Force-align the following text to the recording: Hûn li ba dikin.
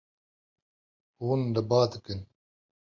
Hûn 1.23 1.41
li 1.53 1.61
ba 1.69 1.79
dikin. 1.91 2.21